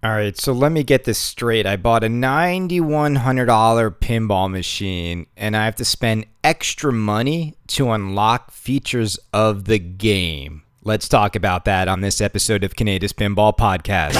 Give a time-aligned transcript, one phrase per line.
[0.00, 1.66] All right, so let me get this straight.
[1.66, 8.52] I bought a $9,100 pinball machine and I have to spend extra money to unlock
[8.52, 10.62] features of the game.
[10.84, 14.14] Let's talk about that on this episode of Canada's Pinball Podcast.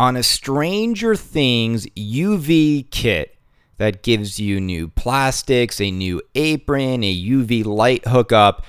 [0.00, 3.36] on a Stranger Things UV kit
[3.76, 8.64] that gives you new plastics, a new apron, a UV light hookup,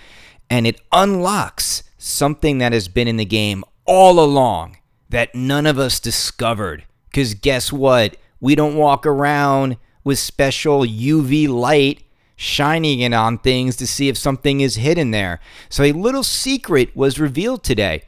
[0.49, 4.75] and it unlocks something that has been in the game all along
[5.07, 6.83] that none of us discovered.
[7.09, 8.17] Because guess what?
[8.41, 12.03] We don't walk around with special UV light
[12.35, 15.39] shining it on things to see if something is hidden there.
[15.69, 18.01] So, a little secret was revealed today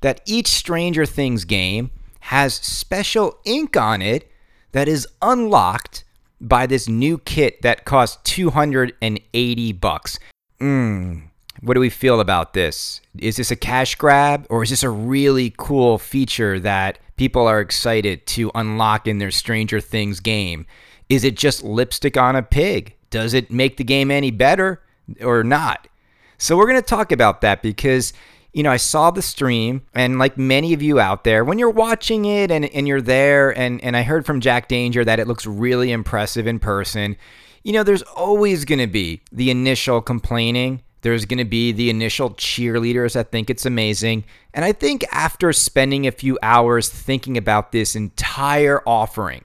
[0.00, 1.90] that each Stranger Things game
[2.28, 4.30] has special ink on it
[4.72, 6.04] that is unlocked
[6.38, 10.18] by this new kit that costs 280 bucks.
[10.60, 11.22] Mmm.
[11.62, 13.00] What do we feel about this?
[13.18, 17.60] Is this a cash grab or is this a really cool feature that people are
[17.60, 20.66] excited to unlock in their Stranger Things game?
[21.08, 22.94] Is it just lipstick on a pig?
[23.08, 24.82] Does it make the game any better
[25.22, 25.88] or not?
[26.36, 28.12] So we're going to talk about that because
[28.52, 31.70] you know, I saw the stream, and like many of you out there, when you're
[31.70, 35.26] watching it and, and you're there, and, and I heard from Jack Danger that it
[35.26, 37.16] looks really impressive in person,
[37.62, 40.82] you know, there's always going to be the initial complaining.
[41.02, 44.24] There's going to be the initial cheerleaders that think it's amazing.
[44.54, 49.44] And I think after spending a few hours thinking about this entire offering,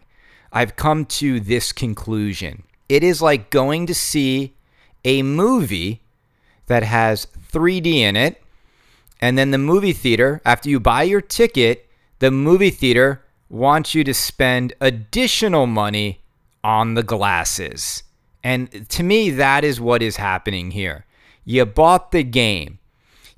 [0.51, 2.63] I've come to this conclusion.
[2.87, 4.55] It is like going to see
[5.03, 6.01] a movie
[6.67, 8.42] that has 3D in it
[9.23, 14.03] and then the movie theater, after you buy your ticket, the movie theater wants you
[14.03, 16.19] to spend additional money
[16.61, 18.03] on the glasses.
[18.43, 21.05] And to me, that is what is happening here.
[21.45, 22.79] You bought the game.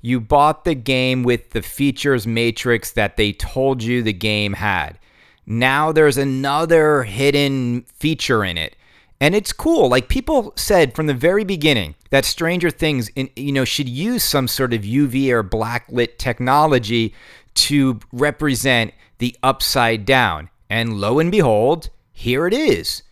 [0.00, 4.98] You bought the game with the features matrix that they told you the game had.
[5.46, 8.74] Now there's another hidden feature in it
[9.20, 9.88] and it's cool.
[9.88, 14.22] Like people said from the very beginning that Stranger Things, in, you know, should use
[14.22, 17.14] some sort of UV or blacklit technology
[17.54, 20.50] to represent the upside down.
[20.68, 23.02] And lo and behold, here it is.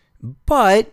[0.47, 0.93] But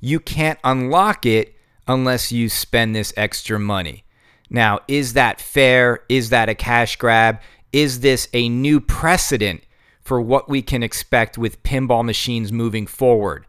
[0.00, 1.54] you can't unlock it
[1.88, 4.04] unless you spend this extra money.
[4.50, 6.00] Now, is that fair?
[6.08, 7.40] Is that a cash grab?
[7.72, 9.62] Is this a new precedent
[10.00, 13.46] for what we can expect with pinball machines moving forward?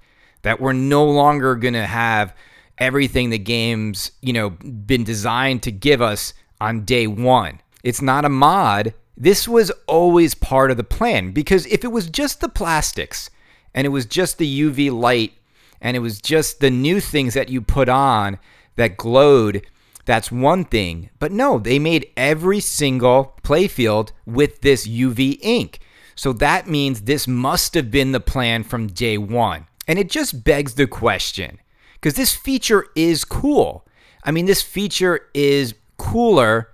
[0.47, 2.33] that we're no longer going to have
[2.77, 7.61] everything the game's, you know, been designed to give us on day 1.
[7.83, 8.93] It's not a mod.
[9.15, 13.29] This was always part of the plan because if it was just the plastics
[13.73, 15.33] and it was just the UV light
[15.81, 18.39] and it was just the new things that you put on
[18.75, 19.65] that glowed,
[20.05, 21.09] that's one thing.
[21.19, 25.79] But no, they made every single playfield with this UV ink.
[26.15, 29.67] So that means this must have been the plan from day one.
[29.87, 31.59] And it just begs the question
[31.99, 33.85] because this feature is cool.
[34.23, 36.69] I mean, this feature is cooler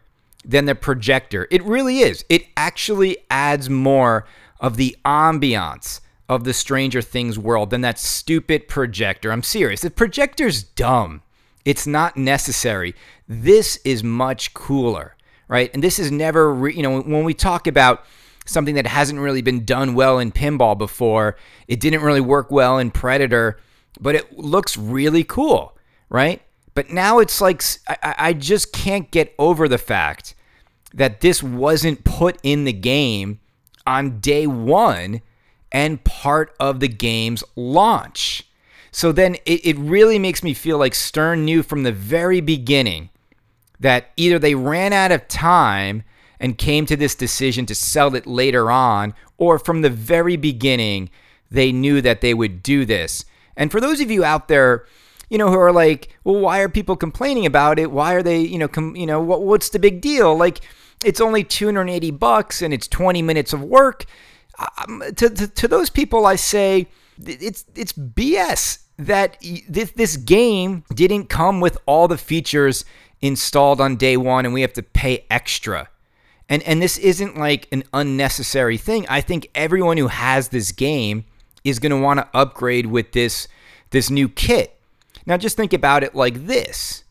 [0.45, 1.47] than the projector.
[1.51, 2.25] It really is.
[2.29, 4.25] It actually adds more
[4.59, 9.31] of the ambiance of the Stranger Things world than that stupid projector.
[9.31, 9.81] I'm serious.
[9.81, 11.21] The projector's dumb.
[11.65, 12.95] It's not necessary.
[13.27, 15.15] This is much cooler,
[15.47, 15.69] right?
[15.73, 18.03] And this is never, re- you know, when we talk about
[18.45, 21.35] something that hasn't really been done well in pinball before.
[21.67, 23.57] It didn't really work well in Predator,
[23.99, 25.77] but it looks really cool,
[26.09, 26.41] right?
[26.75, 30.35] But now it's like I, I just can't get over the fact
[30.93, 33.39] that this wasn't put in the game
[33.85, 35.21] on day one
[35.71, 38.47] and part of the game's launch.
[38.91, 43.09] So then it, it really makes me feel like Stern knew from the very beginning
[43.79, 46.03] that either they ran out of time
[46.39, 51.09] and came to this decision to sell it later on, or from the very beginning,
[51.49, 53.25] they knew that they would do this.
[53.55, 54.85] And for those of you out there,
[55.29, 57.91] you know, who are like, well, why are people complaining about it?
[57.91, 60.35] Why are they, you know, com- you know, what, what's the big deal?
[60.35, 60.61] Like,
[61.03, 64.05] it's only 280 bucks and it's 20 minutes of work.
[64.59, 66.87] Um, to, to, to those people, I say,
[67.25, 72.85] it's it's BS that this this game didn't come with all the features
[73.21, 75.89] installed on day one, and we have to pay extra.
[76.49, 79.05] And and this isn't like an unnecessary thing.
[79.09, 81.25] I think everyone who has this game
[81.63, 83.47] is going to want to upgrade with this
[83.91, 84.77] this new kit.
[85.25, 87.03] Now just think about it like this.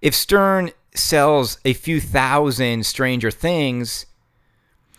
[0.00, 4.06] If Stern sells a few thousand Stranger Things,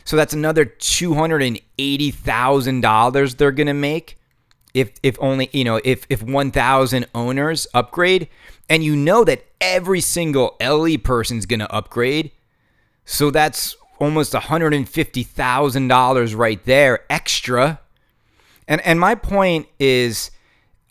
[0.05, 4.17] So that's another $280,000 they're going to make
[4.73, 8.27] if if only, you know, if if 1000 owners upgrade
[8.69, 12.31] and you know that every single LE person's going to upgrade.
[13.05, 17.79] So that's almost $150,000 right there extra.
[18.67, 20.31] And and my point is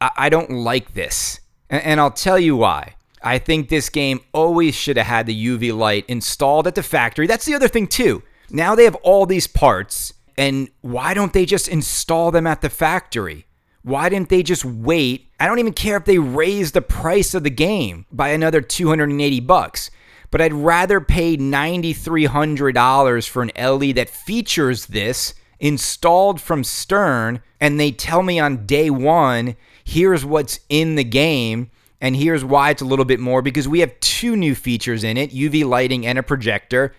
[0.01, 1.41] I, I don't like this.
[1.71, 2.97] And, and I'll tell you why.
[3.23, 7.27] I think this game always should have had the UV light installed at the factory.
[7.27, 8.23] That's the other thing too.
[8.51, 12.69] Now they have all these parts, and why don't they just install them at the
[12.69, 13.47] factory?
[13.83, 15.29] Why didn't they just wait?
[15.41, 19.41] I don't even care if they raise the price of the game by another 280
[19.41, 19.91] bucks,
[20.31, 27.81] but I'd rather pay $9300 for an LE that features this installed from Stern and
[27.81, 31.71] they tell me on day 1, here's what's in the game
[32.01, 35.17] and here's why it's a little bit more because we have two new features in
[35.17, 36.95] it, UV lighting and a projector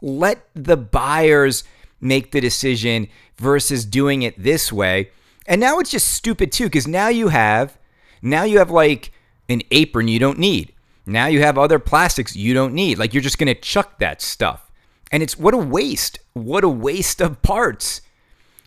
[0.00, 1.64] let the buyers
[2.00, 5.10] make the decision versus doing it this way.
[5.46, 7.76] And now it's just stupid too cuz now you have
[8.22, 9.12] now you have like
[9.48, 10.72] an apron you don't need.
[11.06, 12.98] Now you have other plastics you don't need.
[12.98, 14.65] Like you're just going to chuck that stuff.
[15.12, 16.18] And it's what a waste.
[16.32, 18.00] What a waste of parts.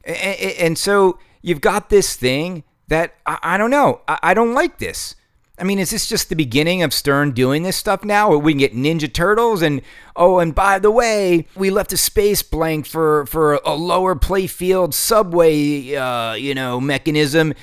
[0.03, 4.01] And so you've got this thing that I don't know.
[4.07, 5.15] I don't like this.
[5.59, 8.29] I mean, is this just the beginning of Stern doing this stuff now?
[8.29, 9.81] Or we can get Ninja Turtles and
[10.15, 14.93] oh, and by the way, we left a space blank for for a lower playfield
[14.93, 17.53] subway, uh, you know, mechanism.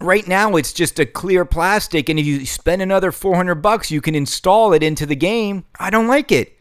[0.00, 4.00] Right now, it's just a clear plastic, and if you spend another 400 bucks, you
[4.00, 5.64] can install it into the game.
[5.78, 6.58] I don't like it.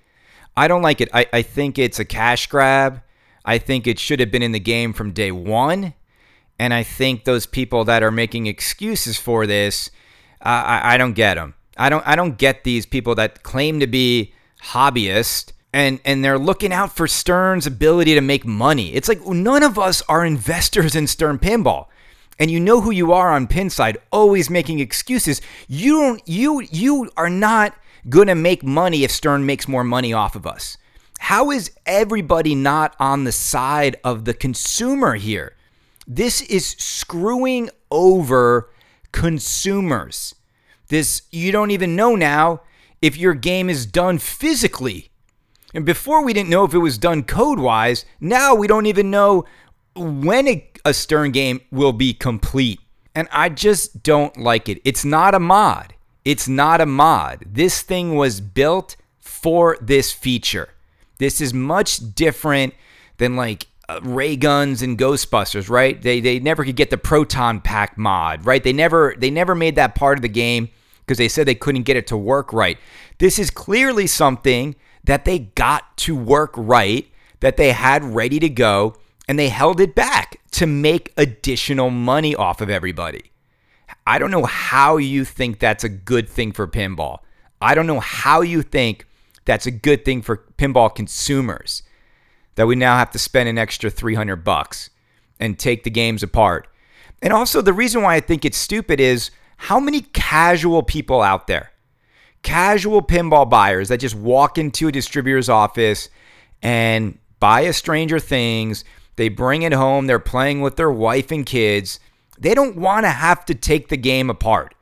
[0.55, 1.09] I don't like it.
[1.13, 3.01] I, I think it's a cash grab.
[3.45, 5.93] I think it should have been in the game from day one.
[6.59, 9.89] And I think those people that are making excuses for this
[10.43, 11.55] I, I don't get them.
[11.77, 16.37] I don't I don't get these people that claim to be hobbyists and and they're
[16.37, 18.93] looking out for Stern's ability to make money.
[18.93, 21.87] It's like none of us are investors in Stern Pinball.
[22.39, 25.41] And you know who you are on Pinside, always making excuses.
[25.67, 27.75] You don't you you are not
[28.09, 30.77] going to make money if Stern makes more money off of us.
[31.19, 35.55] How is everybody not on the side of the consumer here?
[36.05, 38.69] This is screwing over
[39.11, 40.35] consumers.
[40.89, 42.61] This, you don't even know now
[43.01, 45.11] if your game is done physically.
[45.73, 49.09] And before we didn't know if it was done code wise, now we don't even
[49.09, 49.45] know
[49.95, 52.79] when a, Stern game will be complete.
[53.15, 54.81] And I just don't like it.
[54.83, 55.93] It's not a mod.
[56.25, 57.43] It's not a mod.
[57.45, 60.69] This thing was built for this feature.
[61.17, 62.73] This is much different
[63.17, 66.01] than like uh, ray guns and Ghostbusters, right?
[66.01, 68.63] They they never could get the proton pack mod, right?
[68.63, 70.69] They never they never made that part of the game
[71.01, 72.77] because they said they couldn't get it to work right.
[73.17, 77.11] This is clearly something that they got to work right,
[77.41, 78.95] that they had ready to go,
[79.27, 83.32] and they held it back to make additional money off of everybody.
[84.05, 87.19] I don't know how you think that's a good thing for pinball.
[87.61, 89.05] I don't know how you think
[89.45, 91.83] that's a good thing for pinball consumers
[92.55, 94.89] that we now have to spend an extra 300 bucks
[95.39, 96.67] and take the games apart.
[97.21, 101.47] And also the reason why I think it's stupid is how many casual people out
[101.47, 101.71] there,
[102.41, 106.09] casual pinball buyers that just walk into a distributor's office
[106.61, 108.83] and buy a Stranger Things,
[109.15, 111.99] they bring it home, they're playing with their wife and kids.
[112.37, 114.75] They don't want to have to take the game apart.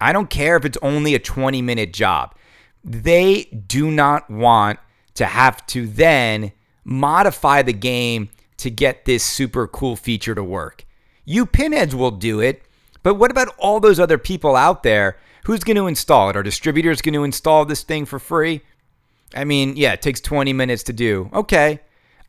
[0.00, 2.34] I don't care if it's only a 20 minute job.
[2.84, 4.78] They do not want
[5.14, 6.52] to have to then
[6.84, 10.84] modify the game to get this super cool feature to work.
[11.24, 12.62] You pinheads will do it,
[13.02, 15.18] but what about all those other people out there?
[15.44, 16.36] Who's going to install it?
[16.36, 18.62] Are distributors going to install this thing for free?
[19.34, 21.30] I mean, yeah, it takes 20 minutes to do.
[21.32, 21.80] Okay.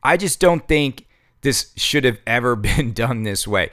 [0.03, 1.05] I just don't think
[1.41, 3.71] this should have ever been done this way.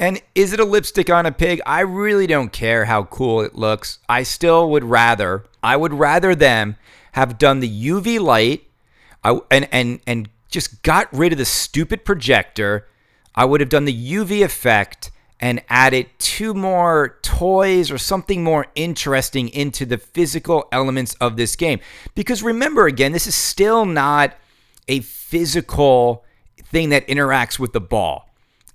[0.00, 1.60] And is it a lipstick on a pig?
[1.66, 3.98] I really don't care how cool it looks.
[4.08, 6.76] I still would rather, I would rather them
[7.12, 8.64] have done the UV light
[9.22, 12.88] and and and just got rid of the stupid projector.
[13.34, 18.68] I would have done the UV effect and added two more toys or something more
[18.74, 21.78] interesting into the physical elements of this game.
[22.14, 24.34] Because remember again, this is still not
[24.88, 26.24] a physical
[26.64, 28.29] thing that interacts with the ball.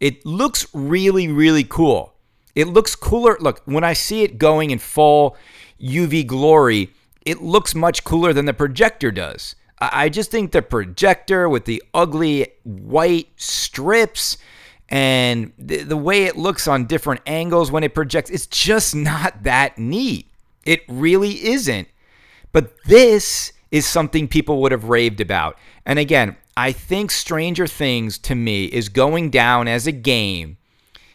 [0.06, 2.14] It looks really, really cool.
[2.54, 3.38] It looks cooler.
[3.40, 5.36] Look, when I see it going in full
[5.82, 6.92] UV glory,
[7.26, 9.56] it looks much cooler than the projector does.
[9.80, 14.38] I just think the projector with the ugly white strips
[14.90, 19.42] and the, the way it looks on different angles when it projects, it's just not
[19.42, 20.30] that neat.
[20.66, 21.88] It really isn't.
[22.52, 25.58] But this is something people would have raved about.
[25.84, 30.58] And again, I think Stranger Things to me is going down as a game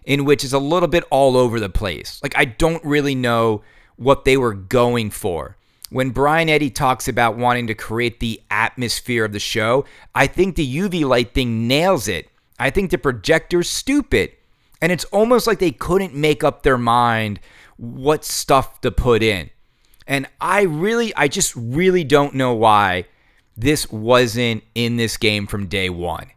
[0.05, 2.21] in which is a little bit all over the place.
[2.23, 3.63] Like I don't really know
[3.97, 5.57] what they were going for.
[5.91, 10.57] When Brian Eddy talks about wanting to create the atmosphere of the show, I think
[10.57, 12.29] the UV light thing nails it.
[12.59, 14.33] I think the projector's stupid.
[14.81, 17.41] And it's almost like they couldn't make up their mind
[17.77, 19.51] what stuff to put in.
[20.07, 23.07] And I really, I just really don't know why
[23.61, 26.31] this wasn't in this game from day one.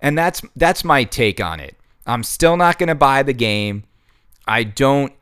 [0.00, 1.76] And that's that's my take on it.
[2.06, 3.84] I'm still not going to buy the game.
[4.46, 5.12] I don't.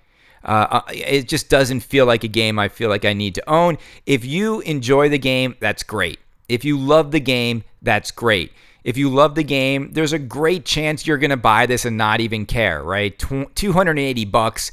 [0.44, 3.49] Uh, uh, it just doesn't feel like a game I feel like I need to
[3.49, 3.78] own.
[4.06, 6.18] If you enjoy the game, that's great.
[6.49, 8.52] If you love the game, that's great.
[8.82, 11.97] If you love the game, there's a great chance you're going to buy this and
[11.97, 13.16] not even care, right?
[13.16, 14.73] 280 bucks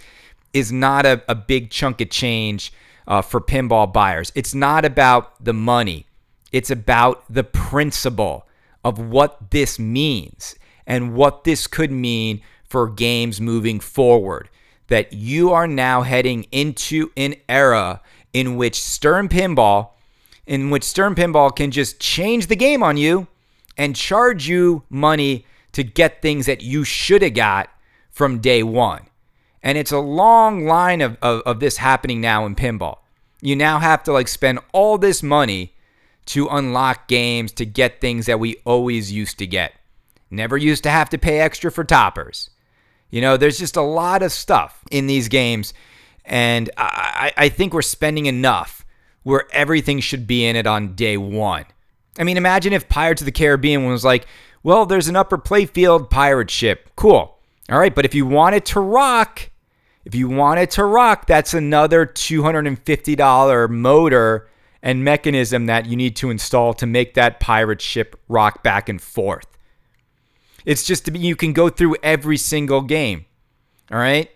[0.51, 2.73] is not a, a big chunk of change
[3.07, 4.31] uh, for pinball buyers.
[4.33, 6.07] It's not about the money,
[6.51, 8.47] it's about the principle
[8.83, 10.55] of what this means
[10.87, 14.49] and what this could mean for games moving forward.
[14.87, 18.01] That you are now heading into an era
[18.33, 19.89] in which Stern Pinball,
[20.47, 23.27] in which Stern Pinball can just change the game on you
[23.77, 27.69] and charge you money to get things that you should have got
[28.09, 29.05] from day one.
[29.61, 32.97] And it's a long line of, of, of, this happening now in pinball.
[33.41, 35.73] You now have to like spend all this money
[36.29, 39.73] to unlock games to get things that we always used to get.
[40.29, 42.51] Never used to have to pay extra for toppers.
[43.09, 45.73] You know, there's just a lot of stuff in these games,
[46.23, 48.85] and I, I think we're spending enough
[49.23, 51.65] where everything should be in it on day one.
[52.19, 54.27] I mean, imagine if Pirates of the Caribbean was like,
[54.61, 56.91] well, there's an upper playfield pirate ship.
[56.95, 57.35] Cool.
[57.71, 59.49] All right, but if you want it to rock,
[60.05, 64.47] if you want it to rock, that's another $250 motor
[64.81, 69.01] and mechanism that you need to install to make that pirate ship rock back and
[69.01, 69.47] forth.
[70.65, 73.25] It's just to be, you can go through every single game.
[73.91, 74.29] All right.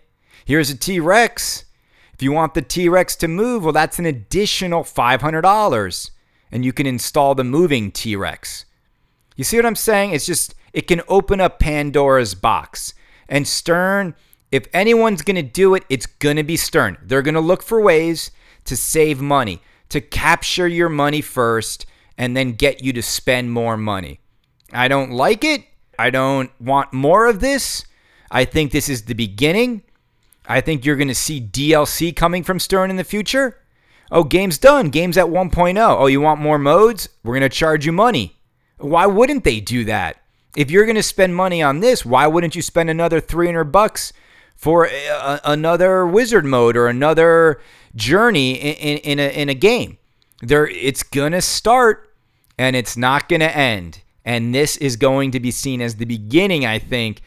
[0.44, 1.64] Here's a T Rex.
[2.12, 6.10] If you want the T Rex to move, well, that's an additional $500.
[6.52, 8.66] And you can install the moving T Rex.
[9.36, 10.12] You see what I'm saying?
[10.12, 12.94] It's just, it can open up Pandora's box.
[13.28, 14.14] And Stern,
[14.52, 16.98] if anyone's going to do it, it's going to be Stern.
[17.02, 18.30] They're going to look for ways
[18.64, 19.60] to save money,
[19.90, 21.86] to capture your money first,
[22.16, 24.20] and then get you to spend more money.
[24.72, 25.64] I don't like it.
[25.98, 27.84] I don't want more of this.
[28.30, 29.82] I think this is the beginning.
[30.46, 33.60] I think you're going to see DLC coming from Stern in the future.
[34.10, 34.90] Oh, game's done.
[34.90, 35.78] Game's at 1.0.
[35.78, 37.08] Oh, you want more modes?
[37.22, 38.36] We're going to charge you money.
[38.78, 40.20] Why wouldn't they do that?
[40.56, 44.12] If you're going to spend money on this, why wouldn't you spend another 300 bucks
[44.54, 47.60] for uh, a, another wizard mode or another
[47.94, 49.98] journey in, in, in, a, in a game?
[50.42, 52.14] There, it's to start
[52.58, 54.02] and it's not to end.
[54.24, 57.20] And this is going to be seen as the beginning, I think,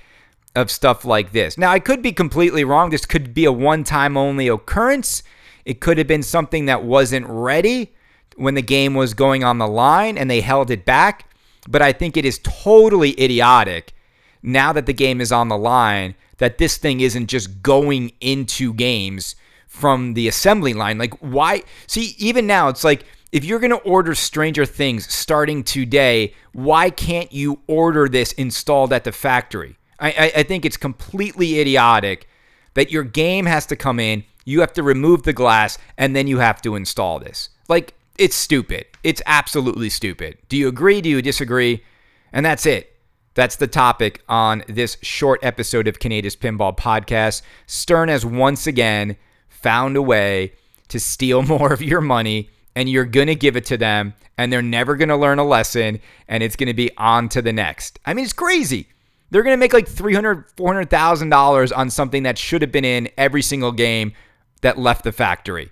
[0.56, 1.58] of stuff like this.
[1.58, 2.90] Now, I could be completely wrong.
[2.90, 5.22] This could be a one time only occurrence.
[5.66, 7.94] It could have been something that wasn't ready
[8.36, 11.30] when the game was going on the line and they held it back.
[11.68, 13.94] But I think it is totally idiotic
[14.42, 18.74] now that the game is on the line that this thing isn't just going into
[18.74, 19.36] games
[19.68, 20.98] from the assembly line.
[20.98, 21.64] Like, why?
[21.88, 26.90] See, even now, it's like if you're going to order Stranger Things starting today, why
[26.90, 29.78] can't you order this installed at the factory?
[30.00, 32.30] I, I, I, think it's completely idiotic
[32.76, 36.28] that your game has to come in, you have to remove the glass, and then
[36.28, 37.50] you have to install this.
[37.68, 38.86] Like, it's stupid.
[39.04, 40.38] It's absolutely stupid.
[40.50, 41.02] Do you agree?
[41.02, 41.84] Do you disagree?
[42.32, 42.96] And that's it.
[43.38, 47.44] That's the topic on this short episode of Canada's Pinball Podcast.
[47.68, 49.16] Stern has once again
[49.48, 50.54] found a way
[50.88, 54.52] to steal more of your money and you're going to give it to them and
[54.52, 57.54] they're never going to learn a lesson and it's going to be on to the
[57.54, 58.00] next.
[58.08, 58.88] I mean, it's crazy.
[59.30, 63.44] They're going to make like $300,000, $400,000 on something that should have been in every
[63.44, 64.14] single game
[64.62, 65.70] that left the factory.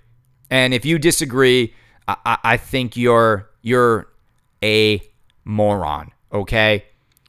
[0.52, 1.74] And if you disagree,
[2.06, 4.06] I, I think you're you're
[4.62, 5.02] a
[5.44, 6.84] moron, okay?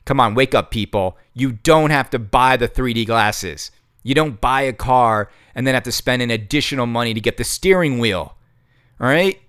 [0.08, 1.18] Come on, wake up people.
[1.34, 3.72] You don't have to buy the 3D glasses.
[4.04, 7.36] You don't buy a car and then have to spend an additional money to get
[7.36, 8.38] the steering wheel.
[9.02, 9.42] All right?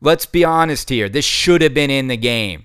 [0.00, 1.10] Let's be honest here.
[1.10, 2.64] This should have been in the game.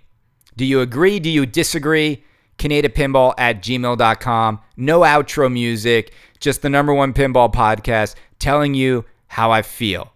[0.56, 1.20] Do you agree?
[1.20, 2.24] Do you disagree?
[2.58, 4.62] Pinball at gmail.com.
[4.78, 10.14] No outro music, just the number one pinball podcast telling you how I feel.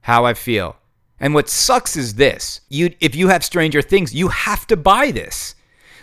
[0.00, 0.74] How I feel.
[1.20, 2.60] And what sucks is this.
[2.68, 5.54] You if you have Stranger Things, you have to buy this.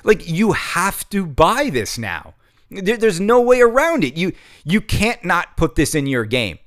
[0.04, 2.34] Like you have to buy this now.
[2.70, 4.16] There's no way around it.
[4.16, 4.32] You
[4.64, 6.60] you can't not put this in your game.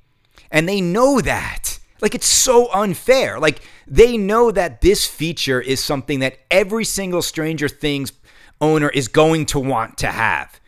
[0.51, 1.79] And they know that.
[2.01, 3.39] Like it's so unfair.
[3.39, 8.13] Like they know that this feature is something that every single Stranger Things
[8.61, 10.59] owner is going to want to have.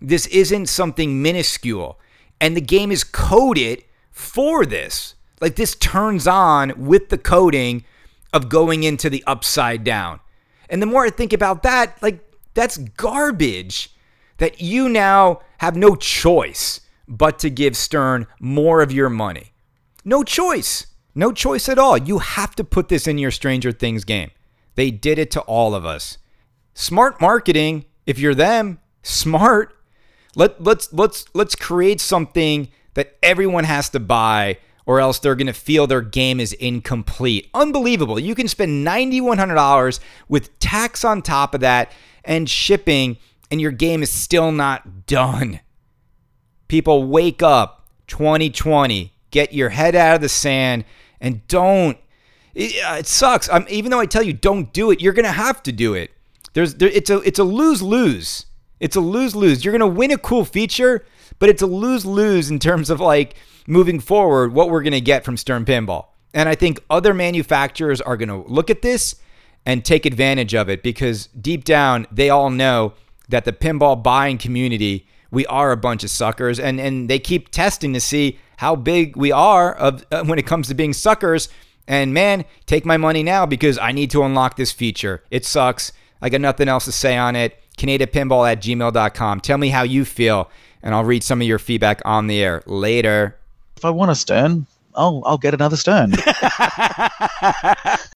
[0.00, 1.98] This isn't something minuscule.
[2.40, 5.14] And the game is coded for this.
[5.40, 7.84] Like this turns on with the coding
[8.32, 10.20] of going into the upside down.
[10.68, 12.20] And the more I think about that, like
[12.54, 13.94] that's garbage
[14.38, 19.52] that you now have no choice but to give Stern more of your money.
[20.04, 20.86] No choice.
[21.14, 21.96] No choice at all.
[21.96, 24.30] You have to put this in your Stranger Things game.
[24.74, 26.18] They did it to all of us.
[26.74, 29.74] Smart marketing, if you're them, smart.
[30.34, 35.48] Let let's let's let's create something that everyone has to buy or else they're going
[35.48, 37.50] to feel their game is incomplete.
[37.52, 38.18] Unbelievable.
[38.18, 41.92] You can spend $9100 with tax on top of that
[42.24, 43.18] and shipping
[43.50, 45.60] and your game is still not done.
[46.68, 50.84] People wake up 2020, get your head out of the sand
[51.20, 51.98] and don't
[52.54, 53.50] it, uh, it sucks.
[53.50, 55.92] I'm, even though I tell you don't do it, you're going to have to do
[55.92, 56.10] it.
[56.54, 58.46] There's there, it's a it's a lose-lose.
[58.80, 59.62] It's a lose-lose.
[59.62, 61.04] You're going to win a cool feature,
[61.38, 65.24] but it's a lose-lose in terms of like moving forward what we're going to get
[65.24, 66.06] from Stern Pinball.
[66.34, 69.16] And I think other manufacturers are going to look at this
[69.64, 72.94] and take advantage of it because deep down they all know
[73.28, 76.58] that the pinball buying community we are a bunch of suckers.
[76.58, 80.46] And and they keep testing to see how big we are of uh, when it
[80.46, 81.48] comes to being suckers.
[81.88, 85.22] And man take my money now because i need to unlock this feature.
[85.30, 85.92] It sucks.
[86.22, 87.62] I got nothing else to say on it.
[87.76, 90.50] Canadiapinball at gmail.com tell me how you feel
[90.82, 93.36] and i'll read some of your feedback on the air later
[93.76, 96.12] if i want a stern i'll i'll get another stern